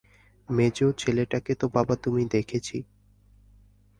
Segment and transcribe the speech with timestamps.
[0.49, 2.77] মেজো ছেলেটাকে তো বাবা তুমি দেখেছি।